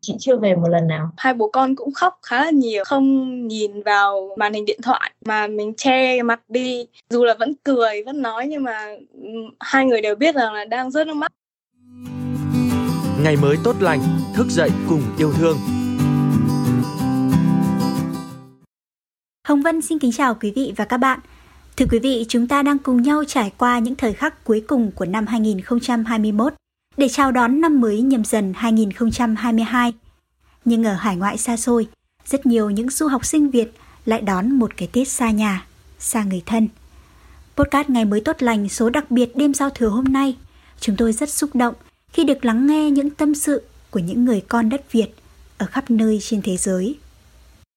[0.00, 1.10] chị chưa về một lần nào.
[1.16, 2.84] Hai bố con cũng khóc khá là nhiều.
[2.84, 6.86] Không nhìn vào màn hình điện thoại mà mình che mặt đi.
[7.10, 8.86] Dù là vẫn cười vẫn nói nhưng mà
[9.60, 11.32] hai người đều biết rằng là đang rớt nước mắt.
[13.22, 14.00] Ngày mới tốt lành
[14.34, 15.56] thức dậy cùng yêu thương.
[19.48, 21.20] Hồng Vân xin kính chào quý vị và các bạn.
[21.76, 24.90] Thưa quý vị, chúng ta đang cùng nhau trải qua những thời khắc cuối cùng
[24.94, 26.52] của năm 2021
[26.98, 29.92] để chào đón năm mới nhâm dần 2022.
[30.64, 31.86] Nhưng ở hải ngoại xa xôi,
[32.24, 33.72] rất nhiều những du học sinh Việt
[34.04, 35.66] lại đón một cái Tết xa nhà,
[35.98, 36.68] xa người thân.
[37.56, 40.36] Podcast Ngày mới tốt lành số đặc biệt đêm giao thừa hôm nay,
[40.80, 41.74] chúng tôi rất xúc động
[42.12, 45.08] khi được lắng nghe những tâm sự của những người con đất Việt
[45.58, 46.98] ở khắp nơi trên thế giới.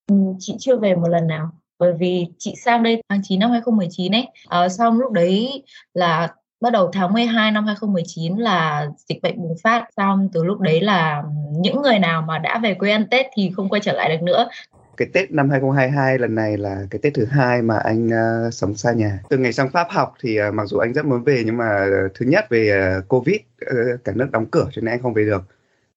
[0.06, 3.50] Ừ, chị chưa về một lần nào bởi vì chị sang đây tháng 9 năm
[3.50, 5.62] 2019 ấy à, xong lúc đấy
[5.94, 6.28] là
[6.62, 10.80] bắt đầu tháng 12 năm 2019 là dịch bệnh bùng phát xong từ lúc đấy
[10.80, 14.16] là những người nào mà đã về quê ăn Tết thì không quay trở lại
[14.16, 14.48] được nữa
[14.96, 18.74] cái Tết năm 2022 lần này là cái Tết thứ hai mà anh uh, sống
[18.74, 19.18] xa nhà.
[19.28, 21.86] Từ ngày sang Pháp học thì uh, mặc dù anh rất muốn về nhưng mà
[22.06, 25.14] uh, thứ nhất về uh, Covid uh, cả nước đóng cửa cho nên anh không
[25.14, 25.42] về được.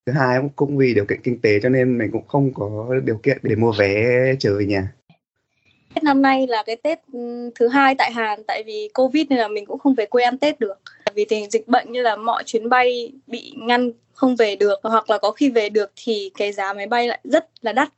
[0.05, 3.17] Thứ hai cũng vì điều kiện kinh tế cho nên mình cũng không có điều
[3.17, 4.87] kiện để mua vé trở về nhà.
[5.95, 9.39] Tết năm nay là cái Tết ừ, thứ hai tại Hàn tại vì Covid nên
[9.39, 10.81] là mình cũng không về quê ăn Tết được.
[11.13, 15.09] Vì tình dịch bệnh như là mọi chuyến bay bị ngăn không về được hoặc
[15.09, 17.89] là có khi về được thì cái giá máy bay lại rất là đắt.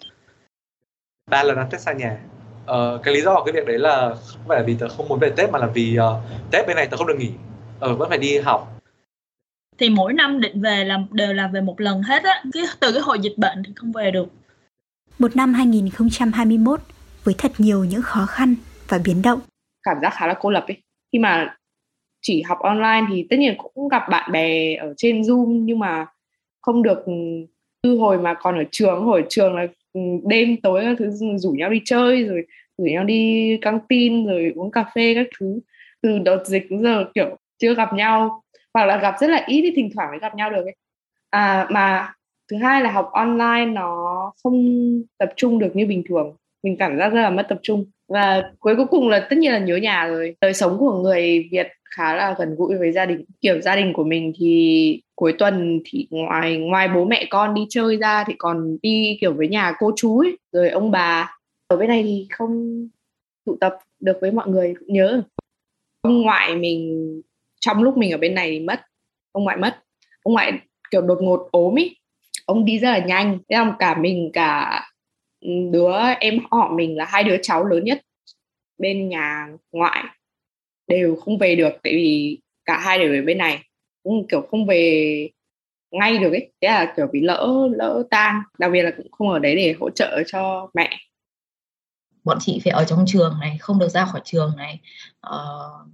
[1.31, 2.17] Ba lần ăn Tết xa nhà.
[2.65, 5.07] Ờ, cái lý do của cái việc đấy là không phải là vì tớ không
[5.07, 7.29] muốn về Tết mà là vì uh, Tết bên này tớ không được nghỉ.
[7.79, 8.77] Ờ, vẫn phải đi học
[9.77, 12.91] thì mỗi năm định về là đều là về một lần hết á cái từ
[12.91, 14.27] cái hồi dịch bệnh thì không về được
[15.19, 16.79] một năm 2021
[17.27, 18.55] với thật nhiều những khó khăn
[18.87, 19.39] và biến động.
[19.83, 20.77] Cảm giác khá là cô lập ấy.
[21.11, 21.55] Khi mà
[22.21, 26.05] chỉ học online thì tất nhiên cũng gặp bạn bè ở trên Zoom nhưng mà
[26.61, 27.13] không được ừ,
[27.83, 31.11] như hồi mà còn ở trường, hồi ở trường là ừ, đêm tối các thứ
[31.37, 32.43] rủ nhau đi chơi rồi
[32.77, 35.59] rủ nhau đi căng tin rồi uống cà phê các thứ
[36.01, 38.41] từ đợt dịch đến giờ kiểu chưa gặp nhau
[38.73, 40.75] hoặc là gặp rất là ít thì thỉnh thoảng mới gặp nhau được ấy.
[41.29, 42.13] À, mà
[42.51, 44.63] thứ hai là học online nó không
[45.17, 47.85] tập trung được như bình thường mình cảm giác rất là mất tập trung.
[48.07, 50.35] Và cuối cùng là tất nhiên là nhớ nhà rồi.
[50.41, 53.25] Đời sống của người Việt khá là gần gũi với gia đình.
[53.41, 57.65] Kiểu gia đình của mình thì cuối tuần thì ngoài ngoài bố mẹ con đi
[57.69, 61.37] chơi ra thì còn đi kiểu với nhà cô chú ấy, rồi ông bà.
[61.67, 62.87] Ở bên này thì không
[63.45, 65.21] tụ tập được với mọi người cũng nhớ.
[66.01, 67.21] Ông ngoại mình
[67.59, 68.81] trong lúc mình ở bên này thì mất.
[69.31, 69.83] Ông ngoại mất.
[70.23, 70.51] Ông ngoại
[70.91, 71.95] kiểu đột ngột ốm ý.
[72.45, 73.39] Ông đi rất là nhanh.
[73.49, 74.81] Thế là cả mình cả
[75.41, 78.01] Ừ, đứa em họ mình là hai đứa cháu lớn nhất
[78.77, 80.03] bên nhà ngoại
[80.87, 83.63] đều không về được tại vì cả hai đều ở bên này.
[84.03, 85.29] Cũng kiểu không về
[85.91, 89.29] ngay được ấy thế là kiểu bị lỡ lỡ tang đặc biệt là cũng không
[89.29, 90.97] ở đấy để hỗ trợ cho mẹ.
[92.23, 94.79] Bọn chị phải ở trong trường này không được ra khỏi trường này.
[95.27, 95.87] Uh,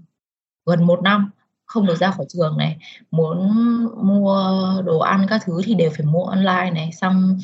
[0.65, 1.31] gần một năm
[1.65, 2.77] không được ra khỏi trường này.
[3.11, 3.51] Muốn
[4.03, 7.39] mua đồ ăn các thứ thì đều phải mua online này xong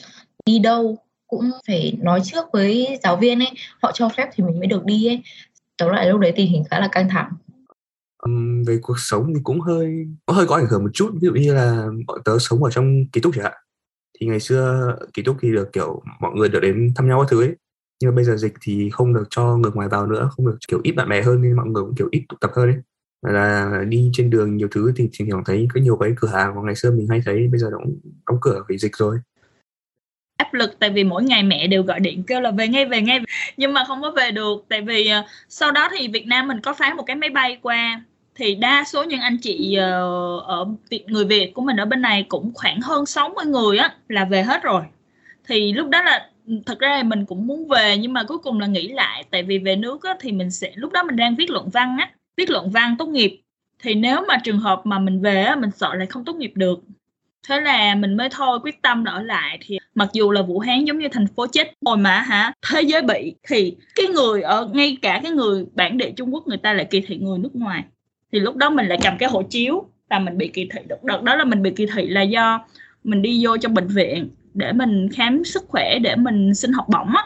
[0.46, 0.98] đi đâu?
[1.30, 3.52] Cũng phải nói trước với giáo viên ấy
[3.84, 5.24] họ cho phép thì mình mới được đi ấy.
[5.78, 7.32] Tóm lại lúc đấy tình hình khá là căng thẳng.
[8.24, 11.12] Um, về cuộc sống thì cũng hơi có hơi có ảnh hưởng một chút.
[11.14, 13.54] Ví dụ như là bọn tớ sống ở trong ký túc chẳng hạn.
[14.20, 17.28] Thì ngày xưa ký túc thì được kiểu mọi người được đến thăm nhau các
[17.30, 17.56] thứ ấy.
[18.02, 20.58] Nhưng mà bây giờ dịch thì không được cho người ngoài vào nữa không được
[20.68, 22.78] kiểu ít bạn bè hơn nên mọi người cũng kiểu ít tụ tập hơn ấy.
[23.34, 26.56] Là đi trên đường nhiều thứ thì thỉnh thoảng thấy có nhiều cái cửa hàng
[26.56, 29.20] mà ngày xưa mình hay thấy bây giờ cũng đóng cửa vì dịch rồi
[30.50, 33.02] áp lực tại vì mỗi ngày mẹ đều gọi điện kêu là về ngay về
[33.02, 33.20] ngay.
[33.58, 36.62] Nhưng mà không có về được tại vì uh, sau đó thì Việt Nam mình
[36.62, 38.02] có phái một cái máy bay qua.
[38.36, 40.66] Thì đa số những anh chị uh, ở
[41.08, 44.44] người Việt của mình ở bên này cũng khoảng hơn 60 người á là về
[44.44, 44.82] hết rồi.
[45.48, 48.38] Thì lúc đó là ừ, thật ra là mình cũng muốn về nhưng mà cuối
[48.38, 51.16] cùng là nghĩ lại tại vì về nước á, thì mình sẽ lúc đó mình
[51.16, 53.42] đang viết luận văn á viết luận văn tốt nghiệp.
[53.80, 56.52] Thì nếu mà trường hợp mà mình về á, mình sợ lại không tốt nghiệp
[56.56, 56.80] được
[57.48, 60.86] thế là mình mới thôi quyết tâm ở lại thì mặc dù là vũ hán
[60.86, 64.70] giống như thành phố chết rồi mà hả thế giới bị thì cái người ở
[64.74, 67.56] ngay cả cái người bản địa trung quốc người ta lại kỳ thị người nước
[67.56, 67.84] ngoài.
[68.32, 70.80] Thì lúc đó mình lại cầm cái hộ chiếu và mình bị kỳ thị.
[70.88, 72.66] Đợt, đợt đó là mình bị kỳ thị là do
[73.04, 76.86] mình đi vô trong bệnh viện để mình khám sức khỏe để mình xin học
[76.90, 77.24] bổng á.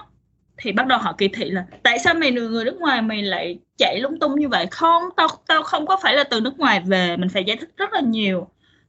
[0.57, 3.59] Thì bắt đầu họ kỳ thị là tại sao mày người nước ngoài mày lại
[3.77, 4.67] chạy lung tung như vậy?
[4.71, 7.69] Không tao tao không có phải là từ nước ngoài về mình phải giải thích
[7.77, 8.47] rất là nhiều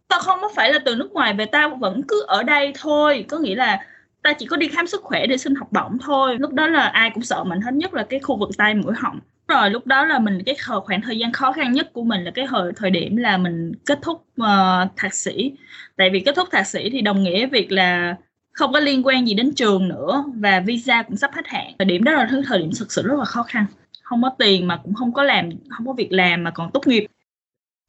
[0.08, 3.24] tao không có phải là từ nước ngoài về tao vẫn cứ ở đây thôi.
[3.28, 3.86] Có nghĩa là
[4.22, 6.36] ta chỉ có đi khám sức khỏe để xin học bổng thôi.
[6.38, 8.94] Lúc đó là ai cũng sợ mình hết nhất là cái khu vực tai mũi
[8.96, 9.20] họng.
[9.48, 12.30] Rồi lúc đó là mình cái khoảng thời gian khó khăn nhất của mình là
[12.30, 15.52] cái thời thời điểm là mình kết thúc uh, thạc sĩ.
[15.96, 18.16] Tại vì kết thúc thạc sĩ thì đồng nghĩa việc là
[18.52, 21.72] không có liên quan gì đến trường nữa và visa cũng sắp hết hạn.
[21.78, 23.66] Thời điểm đó là thứ thời điểm thực sự rất là khó khăn.
[24.02, 26.86] Không có tiền mà cũng không có làm không có việc làm mà còn tốt
[26.86, 27.06] nghiệp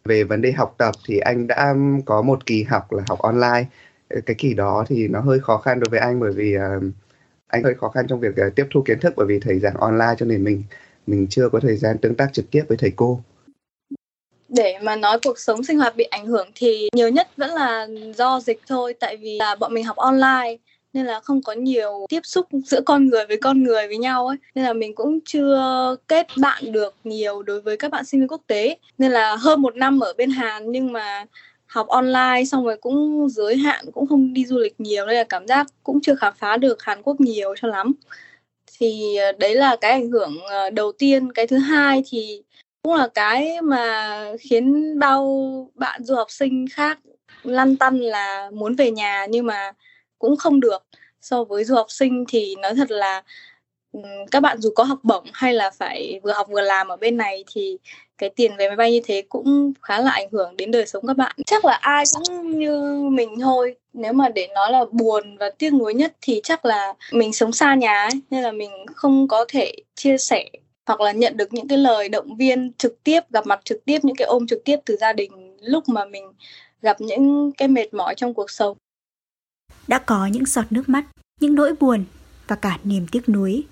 [0.05, 3.19] về vấn đề học tập thì anh đã um, có một kỳ học là học
[3.19, 3.65] online.
[4.09, 6.83] Ờ, cái kỳ đó thì nó hơi khó khăn đối với anh bởi vì uh,
[7.47, 9.75] anh hơi khó khăn trong việc uh, tiếp thu kiến thức bởi vì thầy giảng
[9.75, 10.63] online cho nên mình
[11.07, 13.21] mình chưa có thời gian tương tác trực tiếp với thầy cô.
[14.49, 17.87] Để mà nói cuộc sống sinh hoạt bị ảnh hưởng thì nhiều nhất vẫn là
[18.15, 20.57] do dịch thôi tại vì là bọn mình học online
[20.95, 24.27] nên là không có nhiều tiếp xúc giữa con người với con người với nhau
[24.27, 24.37] ấy.
[24.55, 28.27] Nên là mình cũng chưa kết bạn được nhiều đối với các bạn sinh viên
[28.27, 28.77] quốc tế.
[28.97, 31.25] Nên là hơn một năm ở bên Hàn nhưng mà
[31.65, 35.05] học online xong rồi cũng giới hạn, cũng không đi du lịch nhiều.
[35.05, 37.93] Nên là cảm giác cũng chưa khám phá được Hàn Quốc nhiều cho lắm.
[38.79, 41.31] Thì ờ, đấy là cái ảnh hưởng ờ, đầu tiên.
[41.31, 42.43] Cái thứ hai thì
[42.83, 45.27] cũng là cái mà khiến bao
[45.75, 46.99] bạn du học sinh khác
[47.43, 49.25] lăn tăn là muốn về nhà.
[49.29, 49.71] Nhưng mà
[50.25, 50.85] cũng không được.
[51.21, 53.23] So với du học sinh thì nói thật là
[53.91, 53.99] ừ,
[54.31, 57.17] các bạn dù có học bổng hay là phải vừa học vừa làm ở bên
[57.17, 57.77] này thì
[58.17, 61.07] cái tiền vé máy bay như thế cũng khá là ảnh hưởng đến đời sống
[61.07, 61.35] các bạn.
[61.45, 63.75] Chắc là ai cũng như mình thôi.
[63.93, 67.51] Nếu mà để nói là buồn và tiếc nuối nhất thì chắc là mình sống
[67.51, 70.45] xa nhà ấy, nên là mình không có thể chia sẻ
[70.85, 73.99] hoặc là nhận được những cái lời động viên trực tiếp, gặp mặt trực tiếp,
[74.03, 76.31] những cái ôm trực tiếp từ gia đình lúc mà mình
[76.81, 78.77] gặp những cái mệt mỏi trong cuộc sống
[79.87, 81.05] đã có những giọt nước mắt,
[81.41, 82.03] những nỗi buồn
[82.47, 83.63] và cả niềm tiếc nuối.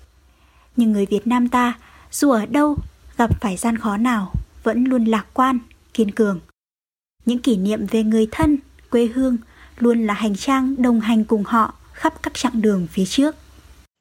[0.76, 1.78] Nhưng người việt nam ta,
[2.10, 2.76] dù ở đâu,
[3.16, 4.32] gặp phải gian khó nào,
[4.62, 5.58] vẫn luôn lạc quan,
[5.94, 6.40] kiên cường.
[7.26, 8.58] Những kỷ niệm về người thân,
[8.90, 9.36] quê hương
[9.78, 13.36] luôn là hành trang đồng hành cùng họ khắp các chặng đường phía trước.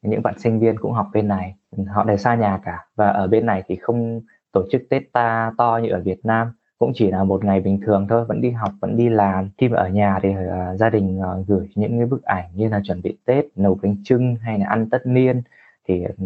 [0.02, 1.56] Những bạn sinh viên cũng học bên này,
[1.88, 2.78] họ đều xa nhà cả.
[2.96, 6.48] Và ở bên này thì không tổ chức tết ta to như ở việt nam
[6.84, 9.50] cũng chỉ là một ngày bình thường thôi vẫn đi học vẫn đi làm.
[9.58, 12.70] Khi mà ở nhà thì uh, gia đình uh, gửi những cái bức ảnh như
[12.70, 15.42] là chuẩn bị tết nấu bánh trưng hay là ăn tất niên
[15.88, 16.26] thì ừ,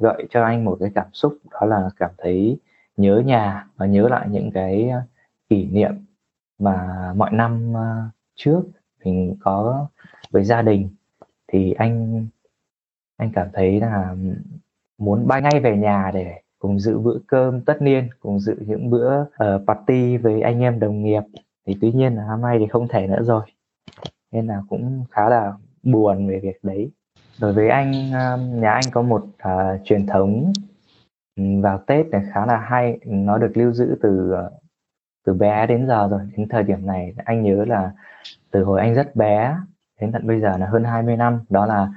[0.00, 2.58] gợi cho anh một cái cảm xúc đó là cảm thấy
[2.96, 5.00] nhớ nhà và nhớ lại những cái ờ,
[5.48, 5.92] kỷ niệm
[6.58, 7.72] mà mọi năm
[8.34, 8.62] trước
[9.04, 9.86] mình có
[10.30, 10.88] với gia đình.
[11.48, 12.26] Thì anh
[13.16, 14.34] anh cảm thấy là ừ,
[14.98, 18.90] muốn bay ngay về nhà để cùng dự bữa cơm tất niên cùng dự những
[18.90, 19.28] bữa uh,
[19.66, 21.22] party với anh em đồng nghiệp.
[21.66, 23.42] Thì tuy nhiên là năm nay thì không thể nữa rồi.
[24.32, 26.90] Nên là cũng khá là buồn về việc đấy.
[27.40, 30.52] Đối với anh um, nhà anh có một uh, truyền thống
[31.62, 32.98] vào tết này khá là hay.
[33.04, 34.50] Nó được lưu giữ từ ờ,
[35.26, 36.20] từ bé đến giờ rồi.
[36.36, 37.92] Đến thời điểm này anh nhớ là
[38.50, 39.56] từ hồi anh rất bé
[40.00, 41.40] đến tận bây giờ là hơn 20 năm.
[41.50, 41.88] Đó là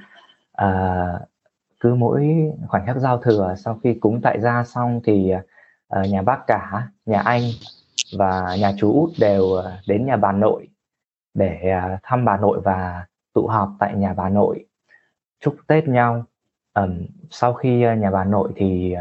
[0.63, 1.28] uh,
[1.79, 5.33] cứ mỗi khoảnh khắc giao thừa sau khi cúng tại gia xong thì
[5.99, 7.41] uh, nhà bác cả nhà anh
[8.17, 10.67] và nhà chú út đều uh, đến nhà bà nội
[11.33, 14.65] để uh, thăm bà nội và tụ họp tại nhà bà nội
[15.39, 16.23] chúc tết nhau.
[16.73, 18.95] Um, sau khi uh, nhà bà nội thì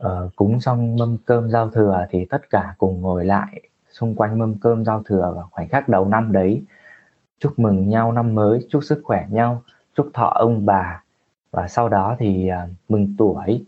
[0.00, 3.60] uh, uh, cúng xong mâm cơm giao thừa thì tất cả cùng ngồi lại
[3.90, 6.62] xung quanh mâm cơm giao thừa vào khoảnh khắc đầu năm đấy.
[7.38, 9.62] Chúc mừng nhau năm mới chúc sức khỏe nhau
[9.96, 11.03] chúc thọ ông bà
[11.54, 13.64] và sau đó thì uh, mừng tuổi.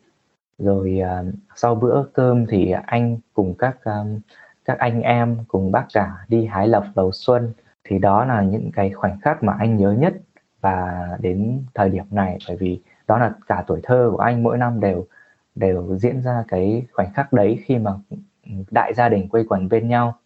[0.59, 4.21] Rồi uh, sau bữa cơm thì anh cùng các um,
[4.65, 7.53] các anh em cùng bác cả đi hái lộc đầu xuân.
[7.85, 10.15] Thì đó là những cái khoảnh khắc mà anh nhớ nhất
[10.61, 12.39] và đến thời điểm này.
[12.49, 15.07] Bởi vì đó là cả tuổi thơ của anh mỗi năm đều
[15.55, 17.91] đều diễn ra cái khoảnh khắc đấy khi mà
[18.71, 20.19] đại gia đình quây quần bên nhau.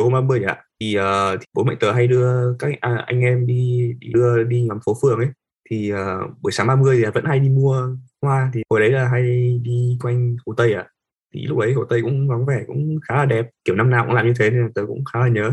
[0.00, 3.46] Hôm 30 ạ thì, uh, thì bố mẹ tớ hay đưa các à, anh em
[3.46, 5.28] đi, đi đưa đi ngắm phố phường ấy
[5.72, 5.98] thì uh,
[6.42, 9.22] buổi sáng 30 thì vẫn hay đi mua hoa thì hồi đấy là hay
[9.62, 10.88] đi quanh hồ tây à
[11.34, 14.04] thì lúc đấy hồ tây cũng vắng vẻ cũng khá là đẹp kiểu năm nào
[14.06, 15.50] cũng làm như thế nên tớ cũng khá là nhớ.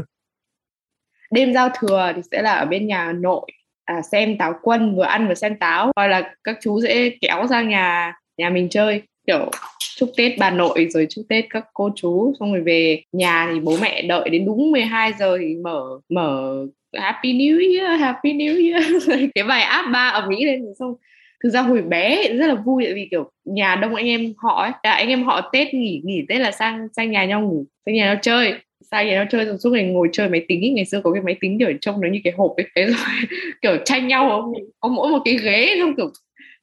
[1.31, 3.51] Đêm giao thừa thì sẽ là ở bên nhà nội
[3.85, 7.47] à, xem táo quân vừa ăn vừa xem táo hoặc là các chú sẽ kéo
[7.49, 9.51] sang nhà nhà mình chơi kiểu
[9.95, 13.59] chúc Tết bà nội rồi chúc Tết các cô chú xong rồi về nhà thì
[13.59, 16.55] bố mẹ đợi đến đúng 12 giờ thì mở mở
[16.97, 20.95] Happy New Year Happy New Year cái bài áp ba ở Mỹ lên rồi xong
[21.43, 24.61] thực ra hồi bé rất là vui tại vì kiểu nhà đông anh em họ
[24.61, 27.65] ấy à, anh em họ Tết nghỉ nghỉ Tết là sang sang nhà nhau ngủ
[27.85, 28.53] sang nhà nhau chơi
[28.91, 30.69] sang nhà nhau chơi rồi suốt ngày ngồi chơi máy tính ấy.
[30.69, 33.29] ngày xưa có cái máy tính kiểu trông nó như cái hộp ấy thế rồi
[33.61, 36.11] kiểu tranh nhau không có mỗi một cái ghế không kiểu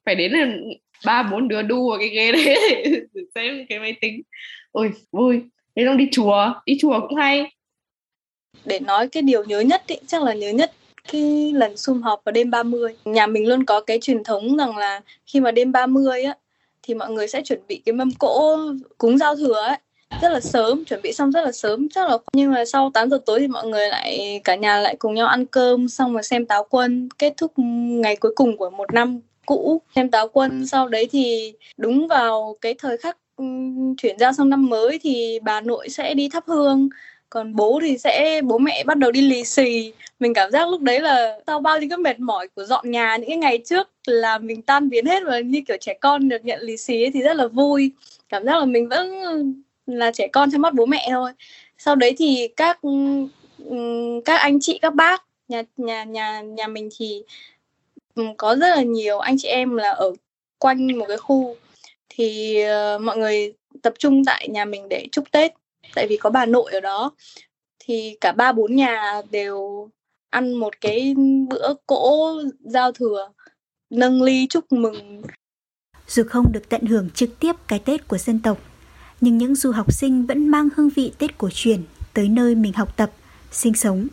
[0.05, 0.47] phải đến là
[1.05, 2.55] ba bốn đứa đu vào cái ghế đấy
[3.13, 4.21] để xem cái máy tính.
[4.71, 5.41] Ôi vui.
[5.75, 6.53] Thế xong đi chùa.
[6.65, 7.51] Đi chùa cũng hay.
[8.65, 10.71] Để nói cái điều nhớ nhất ý, chắc là nhớ nhất
[11.11, 14.77] cái lần sum họp vào đêm 30 nhà mình luôn có cái truyền thống rằng
[14.77, 16.35] là khi mà đêm 30 á
[16.83, 18.57] thì mọi người sẽ chuẩn bị cái mâm cỗ
[18.97, 19.77] cúng giao thừa ấy.
[20.21, 21.89] Rất là sớm chuẩn bị xong rất là sớm.
[21.89, 24.95] Chắc là nhưng mà sau 8 giờ tối thì mọi người lại cả nhà lại
[24.99, 27.09] cùng nhau ăn cơm xong rồi xem táo quân.
[27.19, 30.67] Kết thúc ngày cuối cùng của một năm cũ xem táo quân.
[30.67, 33.17] Sau đấy thì đúng vào cái thời khắc
[33.97, 36.89] chuyển giao sang năm mới thì bà nội sẽ đi thắp hương.
[37.29, 39.93] Còn bố thì sẽ, bố mẹ bắt đầu đi lì xì.
[40.19, 43.17] Mình cảm giác lúc đấy là sau bao nhiêu cái mệt mỏi của dọn nhà,
[43.17, 46.45] những cái ngày trước là mình tan biến hết và như kiểu trẻ con được
[46.45, 47.91] nhận lì xì ấy thì rất là vui.
[48.29, 49.13] Cảm giác là mình vẫn
[49.85, 51.31] là trẻ con trong mắt bố mẹ thôi.
[51.77, 52.79] Sau đấy thì các
[54.25, 57.23] các anh chị, các bác, nhà nhà nhà nhà mình thì
[58.37, 60.13] có rất là nhiều anh chị em là ở
[60.59, 61.55] quanh một cái khu
[62.09, 62.57] thì
[62.95, 65.51] uh, mọi người tập trung tại nhà mình để chúc Tết
[65.95, 67.11] tại vì có bà nội ở đó
[67.79, 69.89] thì cả ba bốn nhà đều
[70.29, 71.15] ăn một cái
[71.49, 73.29] bữa cỗ giao thừa
[73.89, 75.21] nâng ly chúc mừng
[76.07, 78.57] dù không được tận hưởng trực tiếp cái Tết của dân tộc
[79.21, 81.83] nhưng những du học sinh vẫn mang hương vị Tết cổ truyền
[82.13, 83.11] tới nơi mình học tập,
[83.51, 84.07] sinh sống.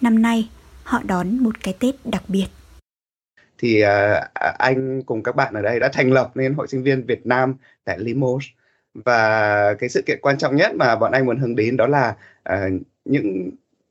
[0.00, 0.48] Năm nay,
[0.84, 2.46] họ đón một cái Tết đặc biệt.
[3.58, 3.88] Thì uh,
[4.58, 7.54] anh cùng các bạn ở đây đã thành lập nên Hội sinh viên Việt Nam
[7.84, 8.48] tại Limoges
[8.94, 12.16] và cái sự kiện quan trọng nhất mà bọn anh muốn hướng đến đó là
[12.52, 13.50] uh, những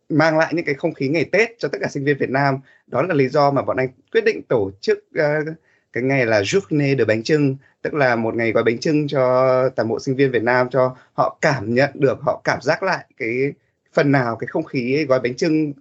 [0.09, 2.59] mang lại những cái không khí ngày Tết cho tất cả sinh viên Việt Nam.
[2.88, 5.47] Đó là lý do mà bọn anh quyết định tổ chức uh,
[5.93, 9.69] cái ngày là journée de bánh trưng tức là một ngày gói bánh trưng cho
[9.75, 13.05] toàn bộ sinh viên Việt Nam cho họ cảm nhận được họ cảm giác lại
[13.17, 13.53] cái
[13.93, 15.74] phần nào cái không khí gói bánh trưng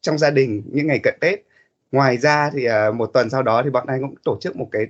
[0.00, 1.42] trong gia đình những ngày cận Tết
[1.92, 4.68] ngoài ra thì uh, một tuần sau đó thì bọn anh cũng tổ chức một
[4.72, 4.86] cái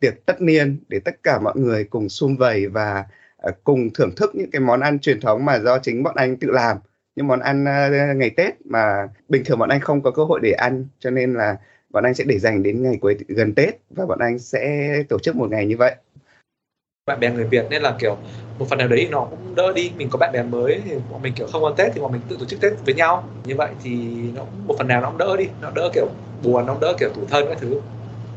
[0.00, 3.04] tiệc tất niên để tất cả mọi người cùng sum vầy và
[3.48, 6.36] uh, cùng thưởng thức những cái món ăn truyền thống mà do chính bọn anh
[6.36, 6.76] tự làm.
[7.16, 10.40] Những món ăn uh, ngày Tết mà bình thường bọn anh không có cơ hội
[10.42, 11.56] để ăn cho nên là
[11.90, 15.18] bọn anh sẽ để dành đến ngày cuối gần Tết và bọn anh sẽ tổ
[15.18, 15.96] chức một ngày như vậy
[17.06, 18.16] bạn bè người Việt nên là kiểu
[18.58, 19.90] một phần nào đấy nó cũng đỡ đi.
[19.96, 22.20] Mình có bạn bè mới thì bọn mình kiểu không ăn Tết thì bọn mình
[22.28, 23.28] tự tổ chức Tết với nhau.
[23.44, 23.90] Như vậy thì
[24.34, 25.44] nó cũng một phần nào nó cũng đỡ đi.
[25.62, 26.06] Nó đỡ kiểu
[26.42, 27.80] buồn nó đỡ kiểu tủi thân các thứ.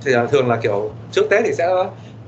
[0.02, 1.68] Thì là thường là kiểu trước Tết thì sẽ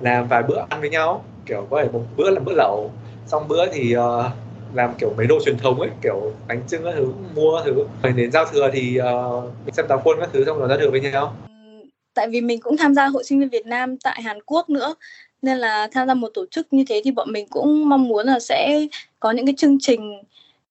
[0.01, 1.24] làm vài bữa ăn với nhau.
[1.45, 2.91] Kiểu có thể một bữa là bữa lẩu
[3.25, 4.25] xong bữa thì uh,
[4.74, 7.86] làm kiểu mấy đồ truyền thống ấy kiểu bánh trưng các thứ mua các thứ.
[8.03, 10.77] Rồi đến giao thừa thì uh, mình xem táo quân các thứ xong rồi ra
[10.79, 11.36] thừa với nhau.
[12.13, 14.95] Tại vì mình cũng tham gia hội sinh viên Việt Nam tại Hàn Quốc nữa
[15.41, 18.25] nên là tham gia một tổ chức như thế thì bọn mình cũng mong muốn
[18.25, 18.88] là sẽ
[19.19, 20.21] có những cái chương trình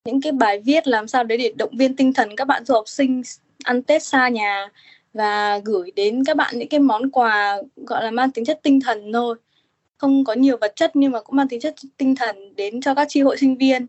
[0.04, 2.74] những cái bài viết làm sao đấy để động viên tinh thần các bạn du
[2.74, 3.22] học sinh
[3.64, 4.68] ăn Tết xa nhà
[5.14, 8.80] và gửi đến các bạn những cái món quà gọi là mang tính chất tinh
[8.80, 9.36] thần thôi
[9.96, 12.94] không có nhiều vật chất nhưng mà cũng mang tính chất tinh thần đến cho
[12.94, 13.86] các tri hội sinh viên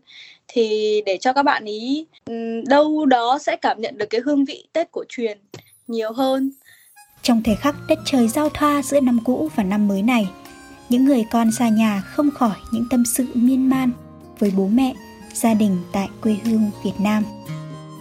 [0.48, 4.44] thì để cho các bạn ý ừ, đâu đó sẽ cảm nhận được cái hương
[4.44, 5.38] vị Tết cổ truyền
[5.86, 6.50] nhiều hơn.
[7.22, 10.28] Trong thời khắc đất trời giao thoa giữa năm cũ và năm mới này,
[10.92, 13.90] những người con xa nhà không khỏi những tâm sự miên man
[14.38, 14.94] với bố mẹ,
[15.34, 17.24] gia đình tại quê hương Việt Nam.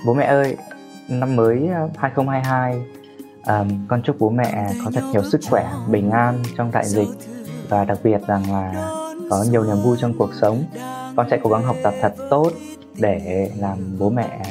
[0.05, 0.57] Bố mẹ ơi,
[1.09, 2.83] năm mới ờ, 2022, um,
[3.43, 7.07] ờ, con chúc bố mẹ có thật nhiều sức khỏe, bình an trong đại dịch
[7.69, 8.89] và đặc biệt rằng là
[9.29, 10.63] có nhiều niềm vui trong cuộc sống.
[11.15, 12.51] Con sẽ cố gắng học tập thật tốt
[12.97, 14.41] để làm bố mẹ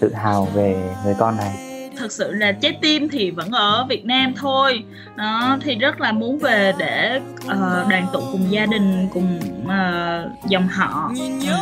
[0.00, 1.67] tự hào về người con này
[1.98, 4.84] thật sự là trái tim thì vẫn ở Việt Nam thôi.
[5.16, 10.48] Đó thì rất là muốn về để uh, đoàn tụ cùng gia đình cùng uh,
[10.48, 11.12] dòng họ
[11.50, 11.56] ờ,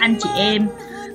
[0.00, 0.68] anh chị em.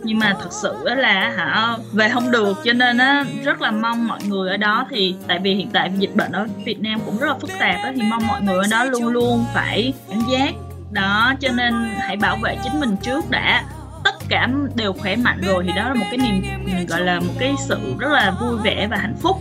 [0.04, 4.08] Nhưng mà thật sự là hả về không được cho nên á rất là mong
[4.08, 7.18] mọi người ở đó thì tại vì hiện tại dịch bệnh ở Việt Nam cũng
[7.18, 10.22] rất là phức tạp đó thì mong mọi người ở đó luôn luôn phải cảnh
[10.32, 10.54] giác.
[10.92, 13.64] Đó cho nên hãy bảo vệ chính mình trước đã
[14.30, 16.44] cả đều khỏe mạnh rồi thì đó là một cái niềm
[16.88, 19.38] gọi là một cái sự rất là vui vẻ và hạnh phúc.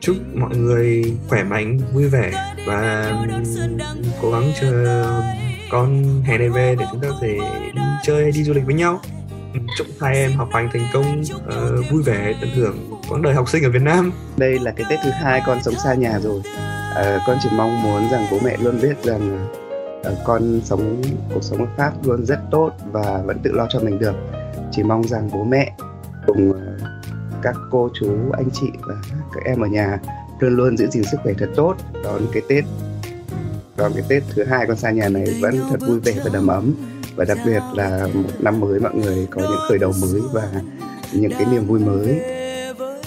[0.00, 2.30] Chúc mọi người khỏe mạnh vui vẻ
[2.66, 3.12] và
[4.22, 5.04] cố gắng chờ
[5.70, 7.38] con hè này về để chúng ta có thể
[7.74, 9.00] đi chơi hay đi du lịch với nhau.
[9.76, 13.48] Chúc hai em học hành thành công uh, vui vẻ tận hưởng quãng đời học
[13.48, 14.12] sinh ở Việt Nam.
[14.36, 16.42] Đây là cái Tết thứ hai con sống xa nhà rồi.
[16.90, 19.46] Uh, con chỉ mong muốn rằng bố mẹ luôn biết rằng
[20.02, 21.02] Ờ, con sống
[21.34, 24.14] cuộc sống ở Pháp luôn rất tốt và vẫn tự lo cho mình được.
[24.72, 25.72] Chỉ mong rằng bố mẹ
[26.26, 26.88] cùng ờ,
[27.42, 28.94] các cô chú anh chị và
[29.34, 29.98] các em ở nhà
[30.38, 31.74] luôn luôn giữ gìn sức khỏe thật tốt.
[32.04, 32.64] Đón cái Tết
[33.76, 36.46] đón cái Tết thứ hai con xa nhà này vẫn thật vui vẻ và đầm
[36.46, 36.74] ấm.
[37.16, 40.48] Và đặc biệt là một năm mới mọi người có những khởi đầu mới và
[41.12, 42.20] những cái niềm vui mới.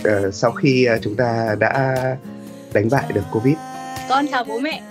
[0.07, 1.97] Uh, sau khi chúng ta đã
[2.73, 3.55] đánh bại được covid.
[4.09, 4.81] Con chào bố mẹ.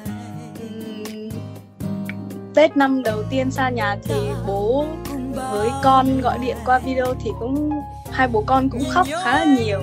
[2.54, 4.14] Tết năm đầu tiên xa nhà thì
[4.46, 4.86] bố
[5.52, 7.70] với con gọi điện qua video thì cũng,
[8.10, 9.80] hai bố con cũng khóc khá là nhiều.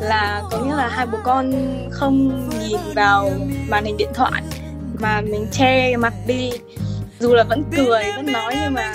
[0.00, 1.52] Là có nghĩa là hai bố con
[1.90, 3.30] không nhìn vào
[3.68, 4.42] màn hình điện thoại
[5.00, 6.50] mà mình che mặt đi.
[7.20, 8.92] Dù là vẫn cười, vẫn nói nhưng mà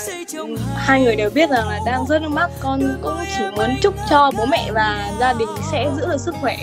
[0.76, 2.50] hai người đều biết rằng là đang rất nước mắt.
[2.60, 6.36] Con cũng chỉ muốn chúc cho bố mẹ và gia đình sẽ giữ được sức
[6.42, 6.58] khỏe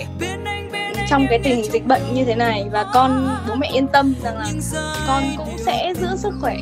[1.11, 4.37] trong cái tình dịch bệnh như thế này và con bố mẹ yên tâm rằng
[4.37, 4.51] là
[5.07, 6.55] con cũng sẽ giữ sức khỏe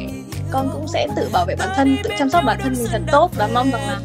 [0.51, 3.01] con cũng sẽ tự bảo vệ bản thân tự chăm sóc bản thân mình thật
[3.11, 3.99] tốt và mong rằng là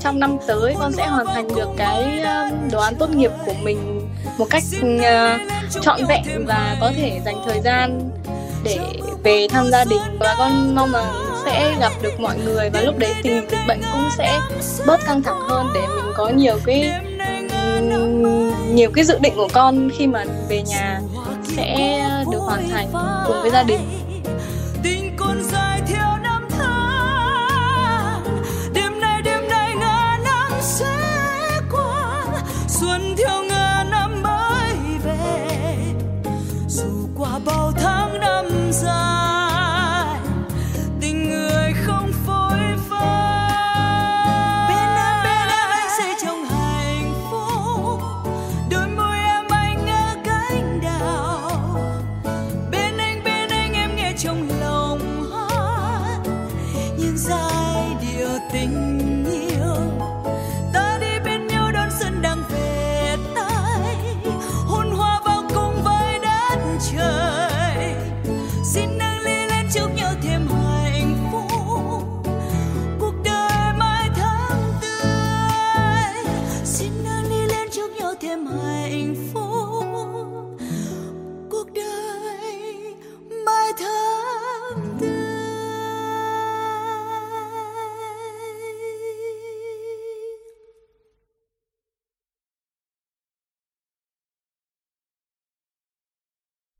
[0.00, 3.54] trong năm tới con sẽ hoàn thành được cái um, đồ án tốt nghiệp của
[3.62, 4.00] mình
[4.38, 8.10] một cách uh, trọn vẹn và có thể dành thời gian
[8.64, 8.78] để
[9.22, 10.02] về thăm gia đình.
[10.20, 11.04] Và con mong rằng
[11.44, 14.40] sẽ gặp được mọi người và lúc đấy tình dịch bệnh cũng sẽ
[14.86, 16.92] bớt căng thẳng hơn để mình có nhiều cái
[18.74, 21.00] nhiều cái dự định của con khi mà về nhà
[21.56, 22.00] sẽ
[22.32, 22.88] được hoàn thành
[23.26, 23.80] cùng với gia đình.